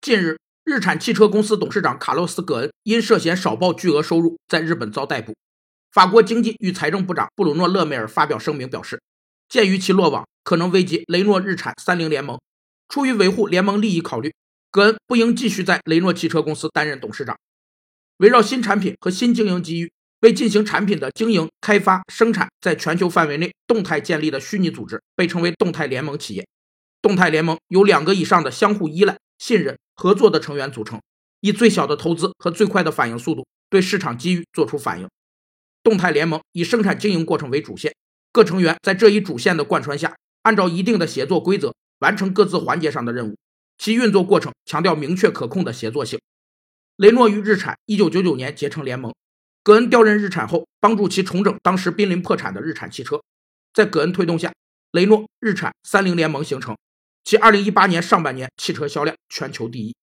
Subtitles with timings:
[0.00, 5.34] 近日，日产汽车公司董事长卡洛斯·葛恩因涉嫌少报巨额收入，在日本遭逮捕。
[5.92, 8.98] 法国经济与财政部长布鲁诺·勒梅尔发表声明表示，
[9.50, 12.40] 鉴于其落网可能危及雷诺日产三菱联盟，
[12.88, 14.32] 出于维护联盟利益考虑，
[14.70, 17.36] 葛恩不应继续在雷诺汽车公司担任董事长。
[18.16, 26.46] 围绕新产品和新经营机遇，为进行产品的经营、开发、生产，在全球范围内动态建立的虚拟组织，被称为动态联盟企业。
[27.02, 30.98] 动态联盟由两个以上的相互依赖、信任、合作的成员组成，
[31.40, 35.06] 以最小的投资和最快的反应速度对市场机遇做出反应。
[35.82, 37.94] 动态联盟以生产经营过程为主线，
[38.32, 43.36] 各成员在这一主线的贯穿下，按照一定的协作规则完成各自环节上的任务。
[43.76, 46.18] 其运作过程强调明确可控的协作性。
[46.96, 49.14] 雷诺与日产1999年结成联盟，
[49.62, 53.20] 葛恩调任日产后，帮助其重整当时濒临破产的日产汽车。
[53.74, 54.50] 在葛恩推动下，
[54.92, 56.74] 雷诺、日产、三菱联盟形成。
[57.24, 60.00] 其二零一八年上半年汽车销量全球第一。